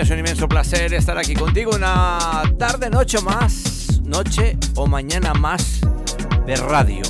[0.00, 5.80] es un inmenso placer estar aquí contigo una tarde, noche más, noche o mañana más
[6.46, 7.02] de radio.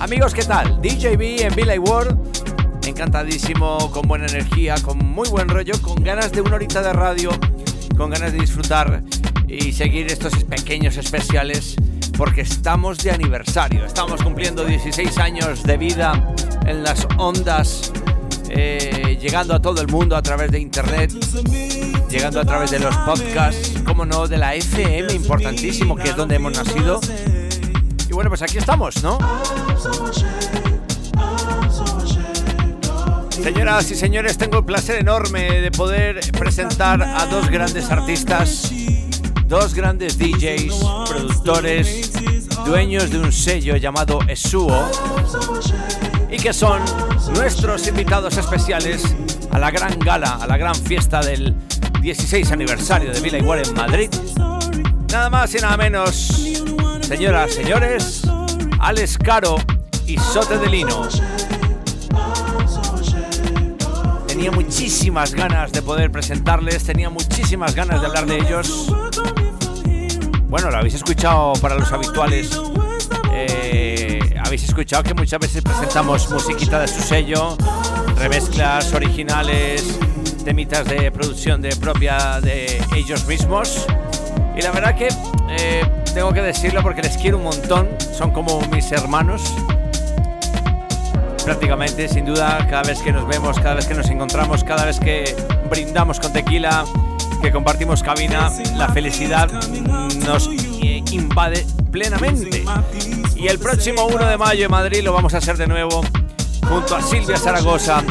[0.00, 0.82] Amigos, ¿qué tal?
[0.82, 6.42] DJB en Billy World, encantadísimo, con buena energía, con muy buen rollo, con ganas de
[6.42, 7.30] una horita de radio,
[7.96, 9.02] con ganas de disfrutar
[9.48, 11.76] y seguir estos pequeños especiales
[12.18, 16.34] porque estamos de aniversario, estamos cumpliendo 16 años de vida
[16.66, 17.92] en las ondas,
[18.50, 21.12] eh, llegando a todo el mundo a través de internet,
[22.08, 26.36] llegando a través de los podcasts, como no, de la FM, importantísimo, que es donde
[26.36, 27.00] hemos nacido.
[28.08, 29.18] Y bueno, pues aquí estamos, ¿no?
[33.30, 38.72] Señoras y señores, tengo el placer enorme de poder presentar a dos grandes artistas,
[39.46, 40.74] dos grandes DJs,
[41.08, 42.12] productores,
[42.64, 44.90] dueños de un sello llamado Esuo
[46.30, 46.82] y que son
[47.34, 49.14] nuestros invitados especiales
[49.50, 51.54] a la gran gala, a la gran fiesta del
[52.06, 54.08] 16 aniversario de Villa Igual en Madrid.
[55.10, 56.14] Nada más y nada menos,
[57.00, 58.22] señoras, señores,
[58.78, 59.56] Alex Caro
[60.06, 61.08] y Sote de Lino.
[64.28, 68.86] Tenía muchísimas ganas de poder presentarles, tenía muchísimas ganas de hablar de ellos.
[70.44, 72.50] Bueno, lo habéis escuchado para los habituales.
[73.32, 77.56] Eh, habéis escuchado que muchas veces presentamos musiquita de su sello,
[78.16, 79.98] remezclas originales,
[80.46, 83.84] temitas de producción de propia de ellos mismos.
[84.56, 85.08] Y la verdad que
[85.50, 85.84] eh,
[86.14, 89.42] tengo que decirlo porque les quiero un montón, son como mis hermanos.
[91.44, 95.00] Prácticamente, sin duda, cada vez que nos vemos, cada vez que nos encontramos, cada vez
[95.00, 95.34] que
[95.68, 96.84] brindamos con tequila,
[97.42, 99.50] que compartimos cabina, la felicidad
[100.24, 100.48] nos
[100.80, 102.64] eh, invade plenamente.
[103.34, 106.02] Y el próximo 1 de mayo en Madrid lo vamos a hacer de nuevo
[106.68, 108.02] junto a Silvia Zaragoza,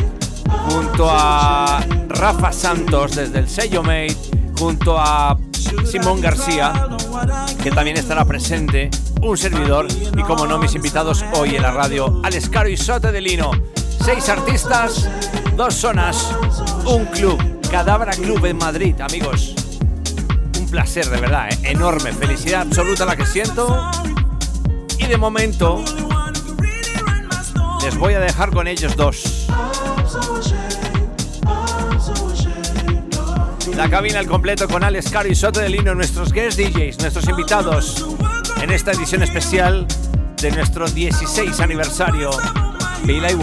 [0.75, 4.16] junto a Rafa Santos desde el sello Made,
[4.59, 5.38] junto a
[5.90, 6.90] Simón García,
[7.63, 8.90] que también estará presente,
[9.22, 13.13] un servidor y como no mis invitados hoy en la radio, Alex Caro y Sote
[13.13, 13.52] de Lino.
[14.03, 15.09] Seis artistas,
[15.56, 16.36] dos zonas,
[16.86, 17.40] un club,
[17.72, 19.56] Cadabra Club en Madrid, amigos.
[20.59, 21.72] Un placer de verdad, ¿eh?
[21.72, 23.90] enorme, felicidad absoluta la que siento.
[24.97, 25.81] Y de momento
[27.81, 29.47] les voy a dejar con ellos dos.
[33.75, 37.28] La cabina al completo con Alex Caro y Soto de Lino, nuestros guest DJs, nuestros
[37.28, 38.06] invitados
[38.61, 39.85] en esta edición especial
[40.41, 42.31] de nuestro 16 aniversario
[43.03, 43.35] Billy.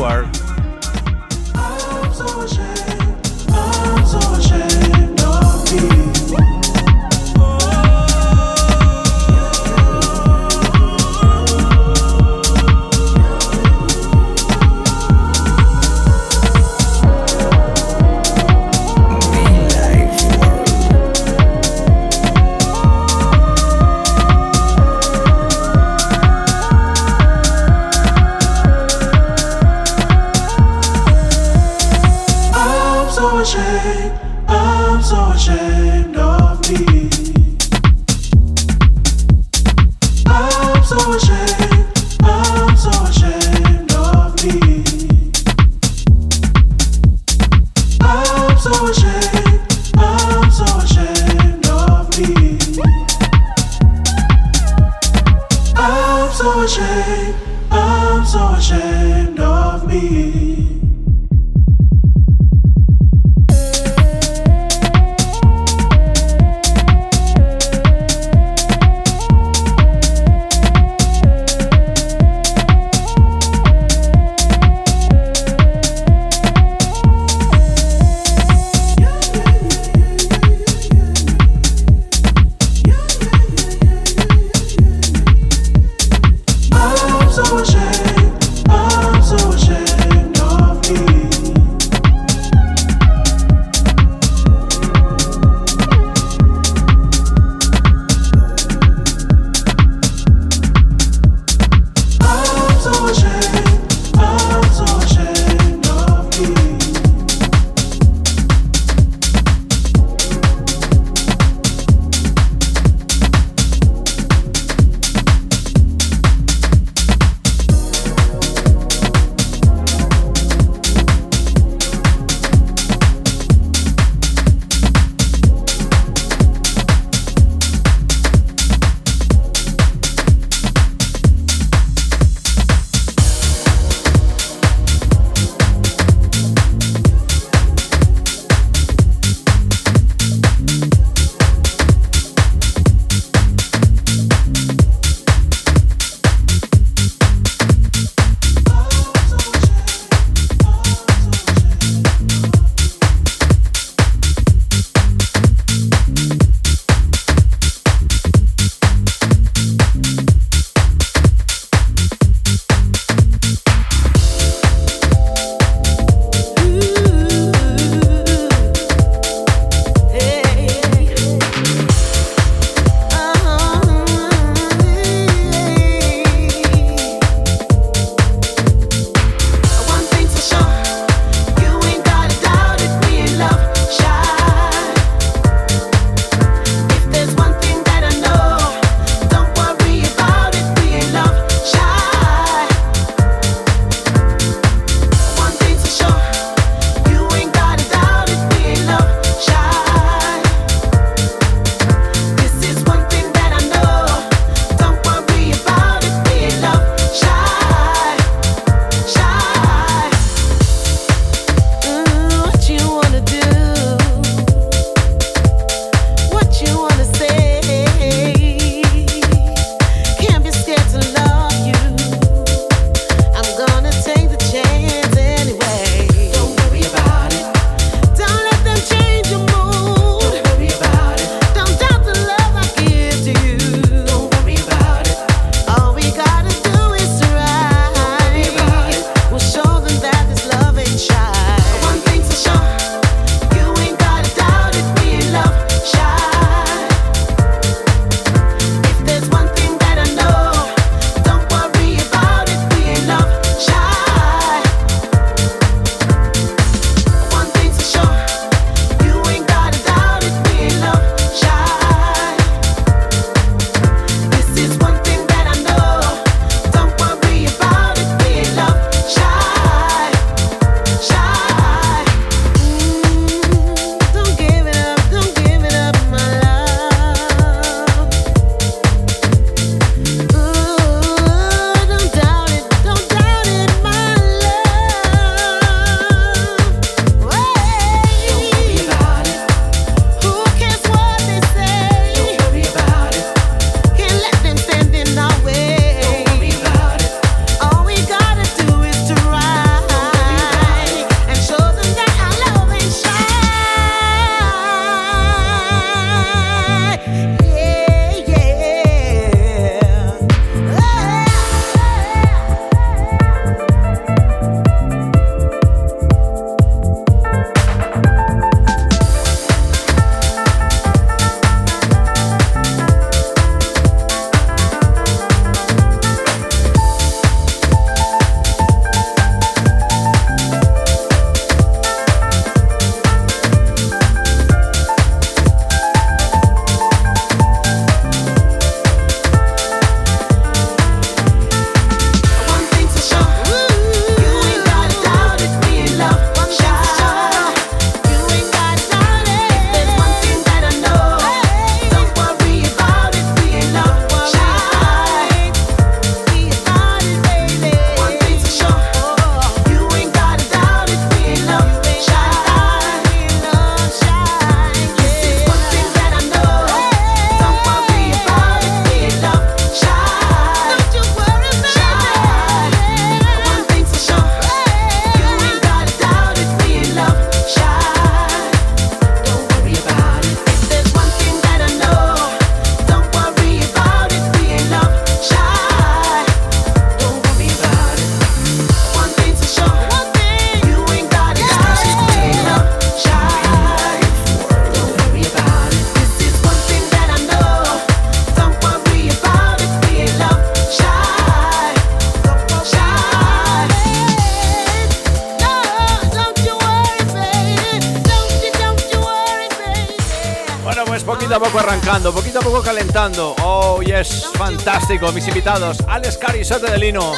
[415.42, 417.14] Invitados, Alex Cari, Sote de Lino.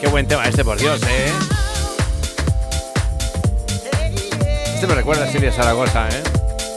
[0.00, 1.32] Qué buen tema este, por Dios, eh.
[4.72, 6.22] Este me recuerda a Silvia Zaragoza, eh.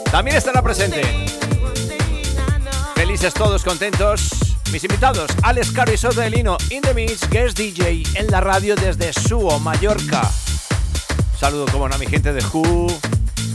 [0.09, 1.03] También estará presente.
[2.95, 4.31] Felices todos, contentos.
[4.71, 8.75] Mis invitados, Alex Cari, Sote de Lino, In The Mix, Guest DJ en la radio
[8.75, 10.27] desde Suo, Mallorca.
[11.39, 12.87] Saludo, como no, a mi gente de Who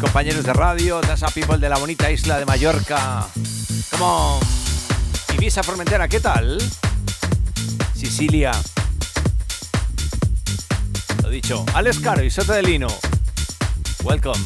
[0.01, 3.27] compañeros de radio, Dasa People de la bonita isla de Mallorca.
[3.91, 4.39] Como
[5.35, 6.59] Ibiza Formentera, ¿qué tal?
[8.15, 8.53] Sicilia.
[11.25, 12.87] Lo dicho, Alex Caro y Soto de Lino.
[14.05, 14.39] Welcome.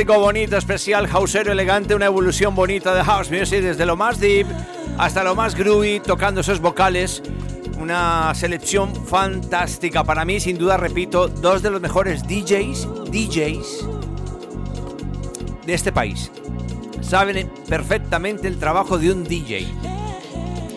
[0.00, 4.46] Fantástico, bonito, especial, houseero elegante, una evolución bonita de house music desde lo más deep
[4.96, 7.22] hasta lo más groovy, tocando esos vocales.
[7.78, 13.86] Una selección fantástica para mí, sin duda, repito, dos de los mejores DJs, DJs
[15.66, 16.30] de este país.
[17.02, 19.68] Saben perfectamente el trabajo de un DJ.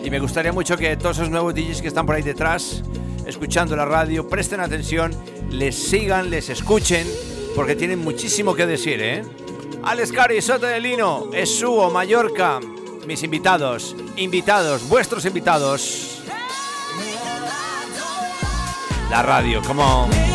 [0.04, 2.82] Y me gustaría mucho que todos esos nuevos DJs que están por ahí detrás,
[3.26, 5.12] escuchando la radio, presten atención,
[5.48, 7.06] les sigan, les escuchen
[7.54, 9.24] porque tienen muchísimo que decir, ¿eh?
[9.82, 12.60] Alex Cari, Soto de Lino, Esuo, Mallorca,
[13.06, 16.22] mis invitados, invitados, vuestros invitados.
[19.10, 20.08] La radio, como...
[20.08, 20.33] House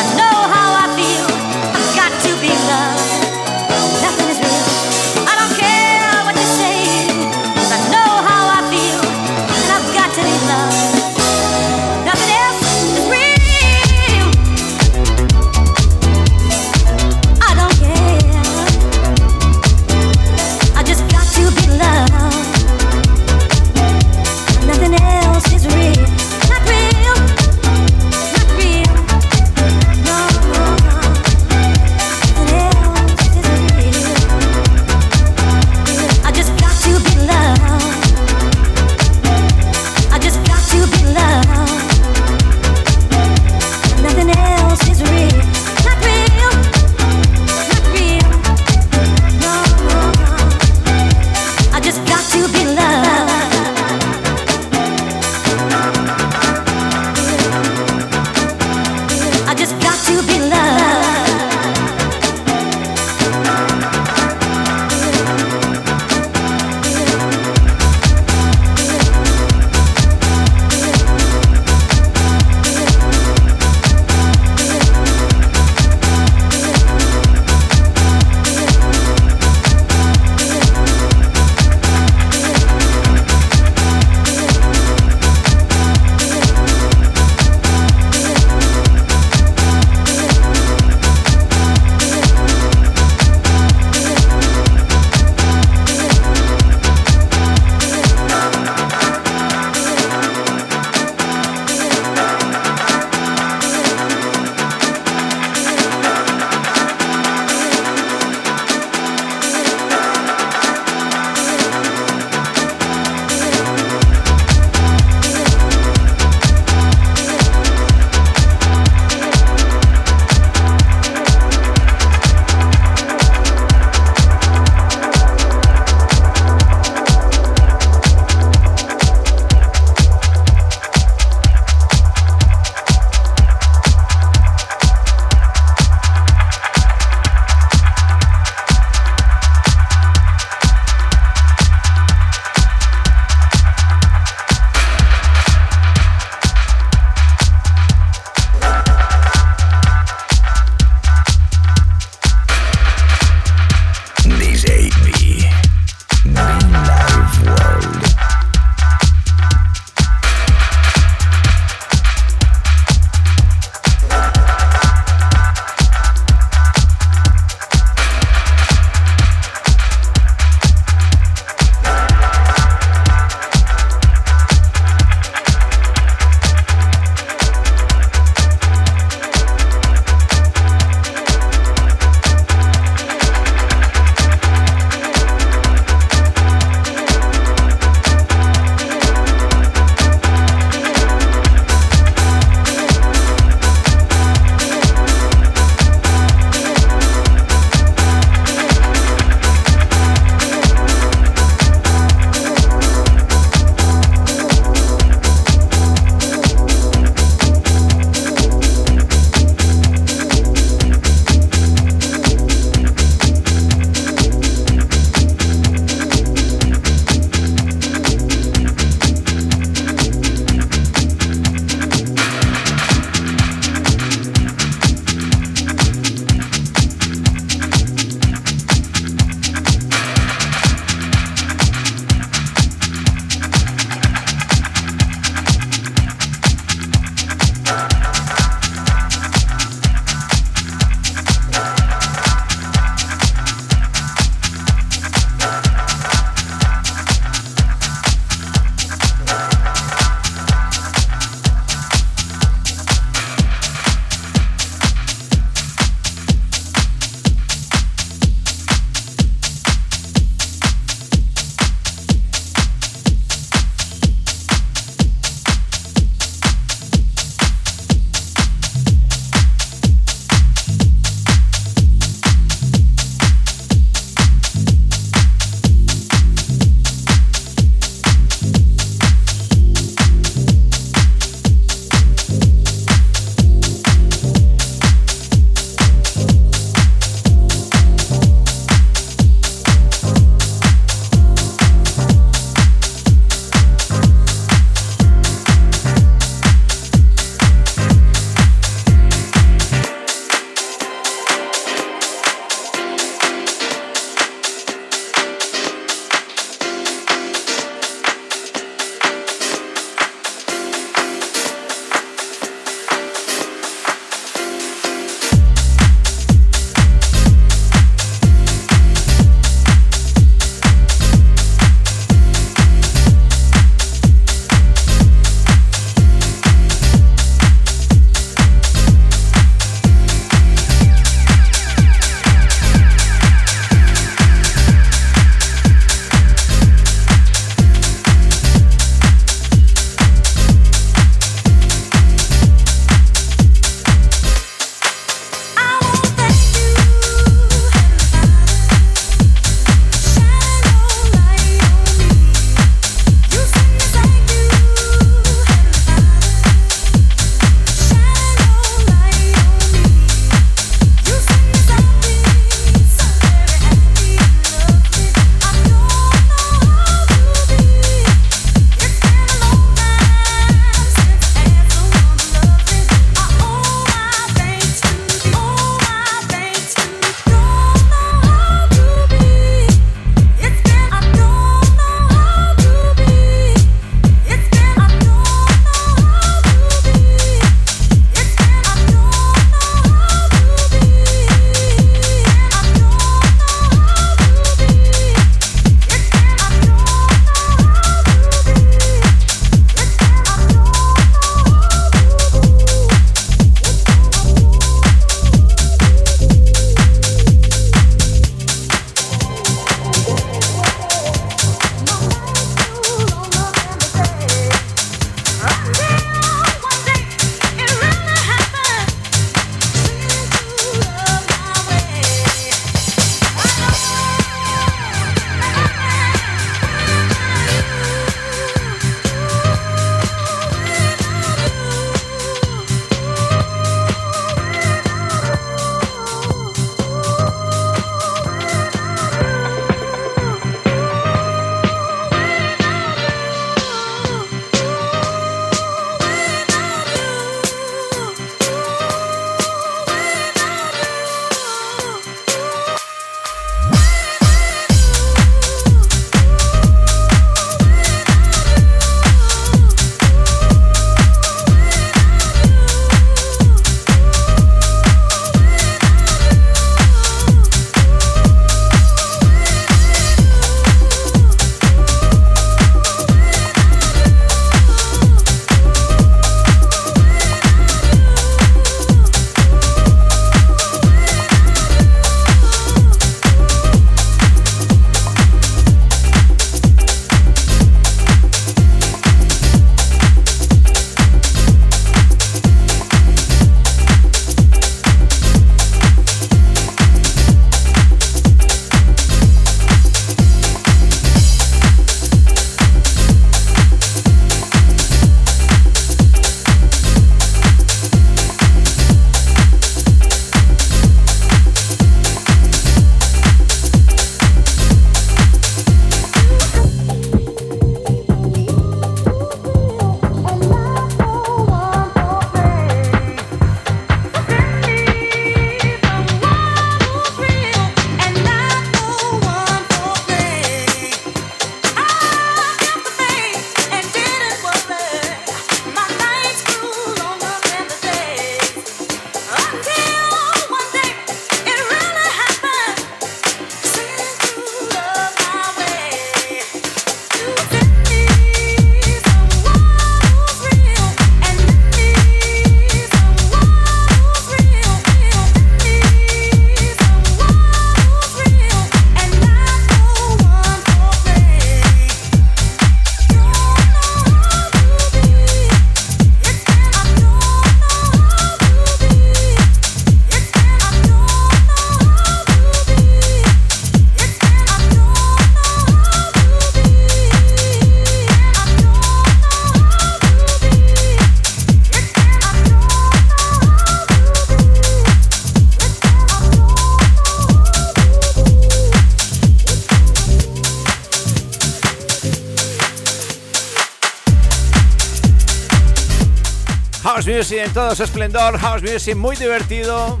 [597.30, 600.00] En todo su esplendor, House Music muy divertido.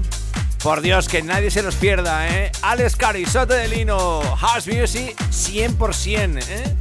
[0.62, 2.50] Por Dios, que nadie se nos pierda, ¿eh?
[2.62, 6.76] Alex Carizote de Lino, House Music 100%, ¿eh?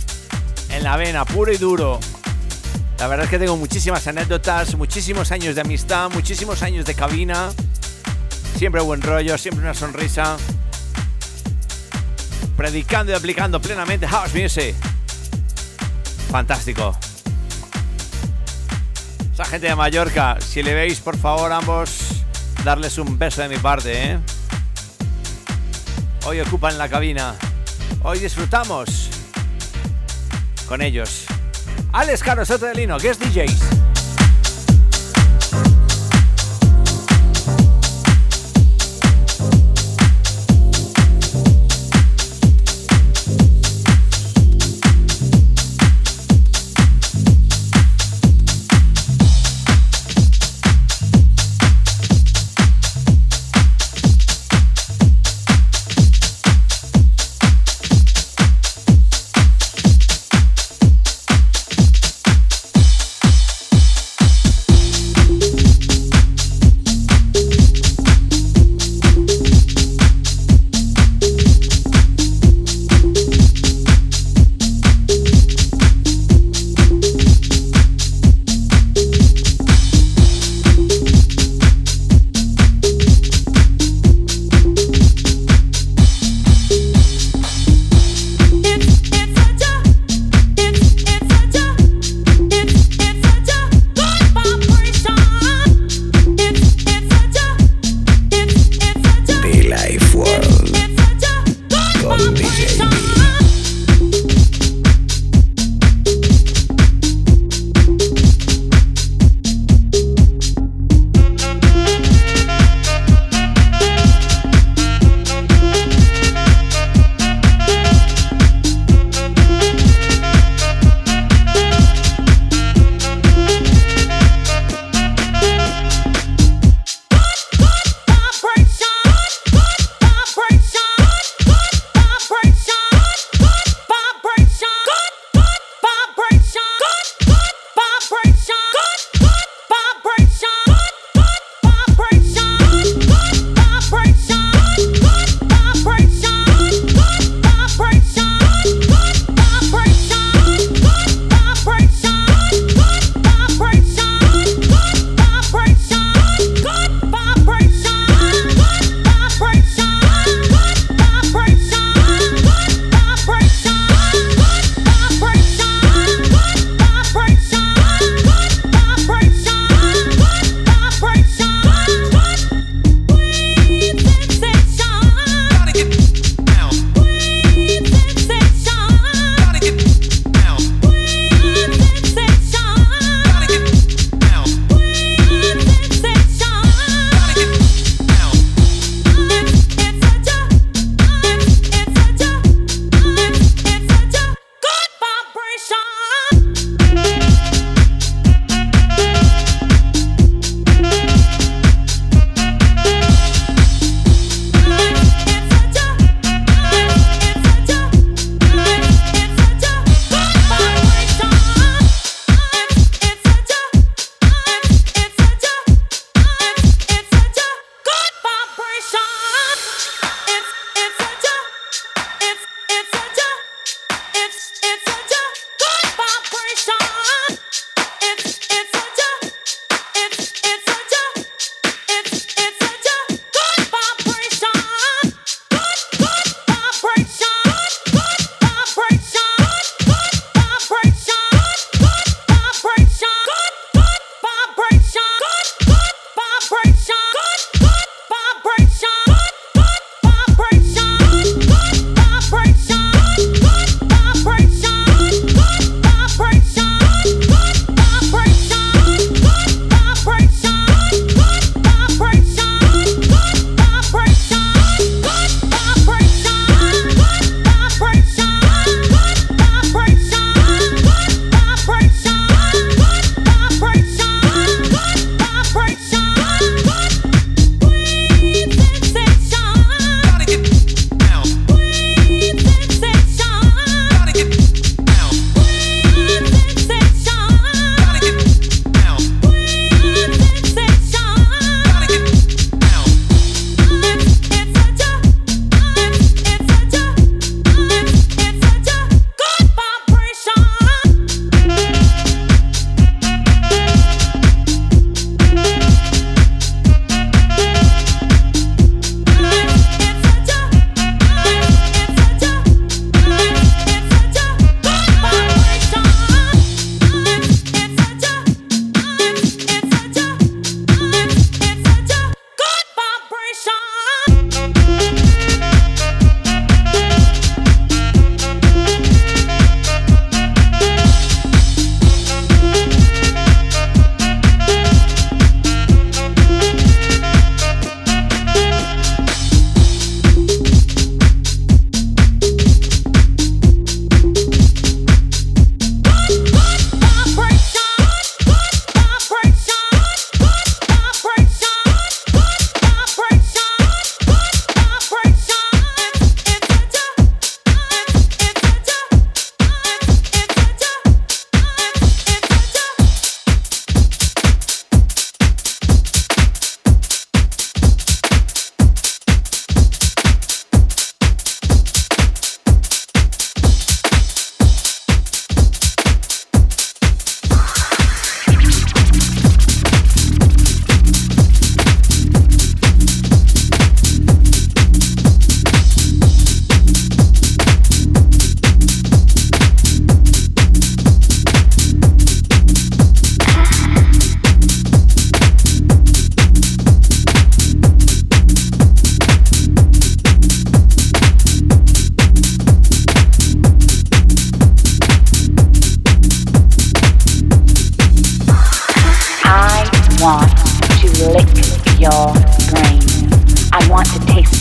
[0.69, 1.99] En la vena, puro y duro.
[2.97, 7.49] La verdad es que tengo muchísimas anécdotas, muchísimos años de amistad, muchísimos años de cabina.
[8.57, 10.37] Siempre buen rollo, siempre una sonrisa.
[12.55, 14.75] Predicando y aplicando plenamente House Music.
[16.31, 16.97] Fantástico.
[19.37, 22.23] Esa gente de Mallorca, si le veis, por favor, ambos,
[22.63, 24.19] darles un beso de mi parte, ¿eh?
[26.25, 27.35] Hoy ocupan la cabina.
[28.01, 29.11] Hoy disfrutamos
[30.67, 31.27] con ellos.
[31.93, 33.86] Alex Caro Soto de Lino, que es DJs.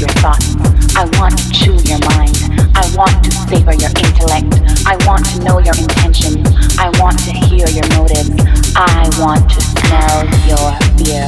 [0.00, 0.56] your thoughts.
[0.96, 2.36] I want to chew your mind.
[2.76, 4.52] I want to savor your intellect.
[4.84, 6.44] I want to know your intentions.
[6.78, 8.28] I want to hear your motives.
[8.76, 10.68] I want to smell your
[11.00, 11.24] fear.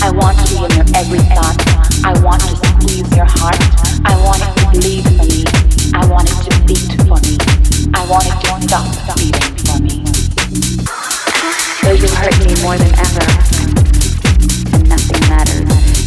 [0.00, 1.58] I want to be in your every thought.
[2.04, 3.58] I want to squeeze your heart.
[4.04, 5.44] I want it to bleed for me.
[5.94, 7.38] I want it to beat for me.
[7.94, 8.86] I want it to stop
[9.18, 10.04] beating for me.
[11.82, 13.26] Though you hurt me more than ever,
[14.74, 15.77] and nothing matters.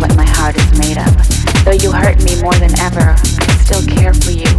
[0.00, 1.12] What my heart is made of.
[1.64, 4.50] Though you hurt me more than ever, I still care for you.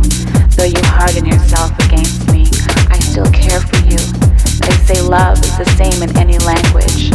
[0.55, 2.47] Though you harden yourself against me,
[2.89, 3.99] I still care for you.
[4.63, 7.11] They say love is the same in any language.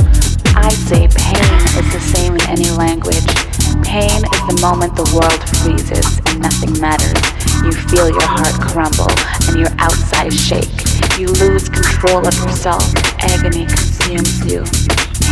[0.54, 1.50] I say pain
[1.80, 3.24] is the same in any language.
[3.82, 7.16] Pain is the moment the world freezes and nothing matters.
[7.64, 9.10] You feel your heart crumble
[9.48, 10.70] and your outside shake.
[11.18, 12.84] You lose control of yourself.
[13.18, 14.62] Agony consumes you.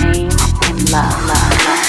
[0.01, 0.33] Pain
[0.67, 1.15] and love.
[1.29, 1.88] love, love,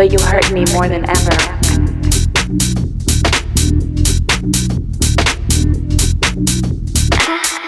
[0.00, 1.36] Though you hurt me more than ever.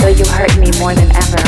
[0.00, 1.41] Though you hurt me more than ever.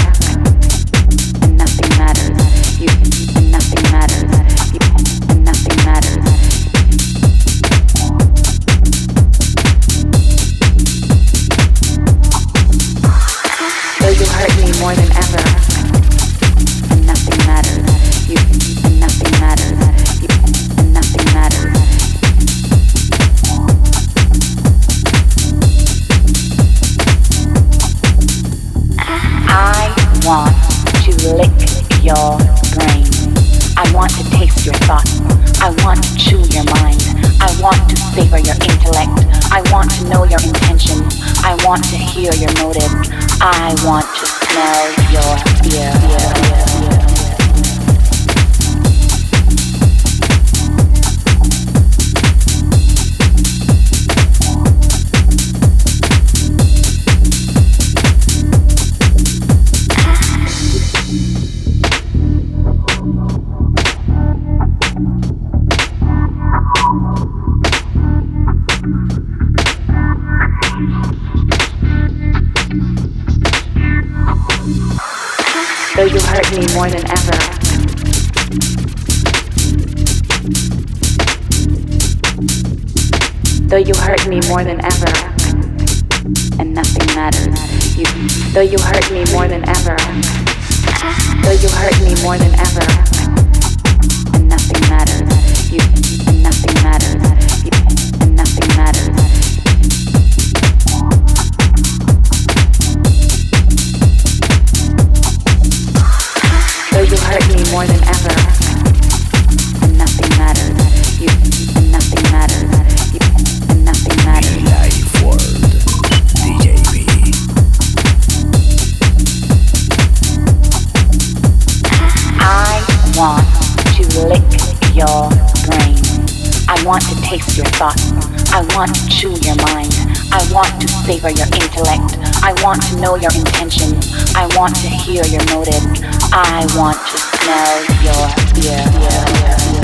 [126.95, 128.13] Want to taste your thoughts.
[128.53, 129.91] I want to chew your mind.
[130.31, 132.15] I want to savor your intellect.
[132.41, 134.15] I want to know your intentions.
[134.37, 136.03] I want to hear your motives.
[136.31, 139.84] I want to smell your fear.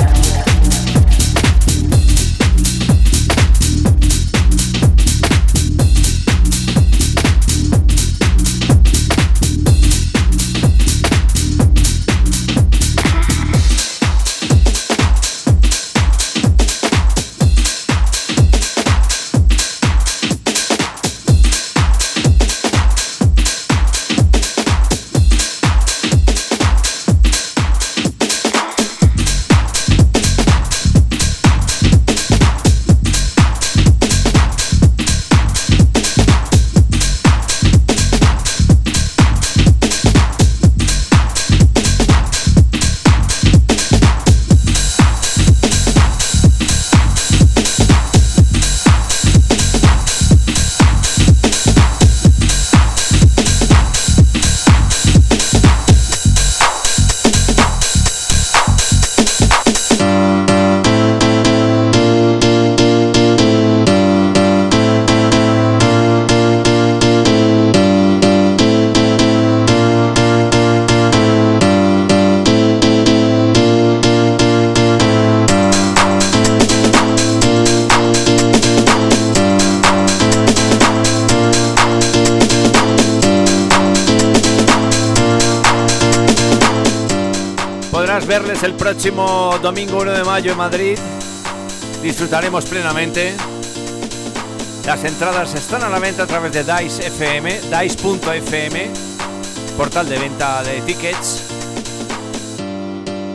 [88.61, 90.99] Verles el próximo domingo 1 de mayo en Madrid.
[92.03, 93.35] Disfrutaremos plenamente.
[94.87, 98.91] Las entradas están a la venta a través de Dice FM, dice.fm,
[99.77, 101.45] portal de venta de tickets.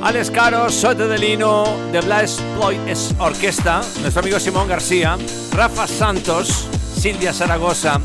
[0.02, 2.80] Alex Caro, Sote de Lino, de Blaze Ploy
[3.20, 5.18] Orquesta, nuestro amigo Simón García,
[5.52, 8.00] Rafa Santos, Silvia Zaragoza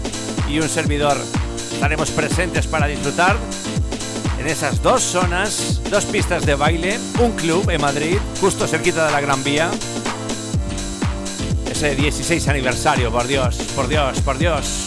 [0.49, 1.17] y un servidor.
[1.73, 3.37] Estaremos presentes para disfrutar
[4.41, 9.13] en esas dos zonas, dos pistas de baile, un club en Madrid, justo cerquita de
[9.13, 9.71] la Gran Vía.
[11.71, 14.87] Ese 16 aniversario, por Dios, por Dios, por Dios.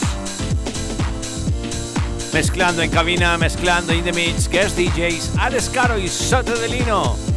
[2.34, 7.33] Mezclando en cabina, mezclando in the mix, guest DJs, Alex Caro y Soto de Lino.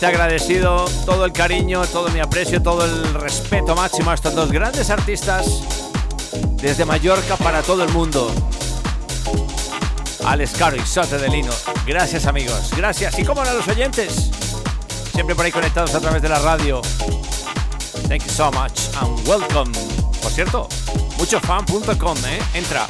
[0.00, 4.50] Enormemente agradecido todo el cariño, todo mi aprecio, todo el respeto máximo a estos dos
[4.50, 5.62] grandes artistas
[6.56, 8.32] desde Mallorca para todo el mundo.
[10.24, 11.52] Alex Caro y Sote de Lino.
[11.86, 13.18] Gracias amigos, gracias.
[13.18, 14.30] Y como a los oyentes,
[15.12, 16.80] siempre por ahí conectados a través de la radio.
[18.08, 19.72] Thank you so much and welcome.
[20.22, 20.68] Por cierto,
[21.18, 22.40] muchofan.com, ¿eh?
[22.54, 22.86] Entra.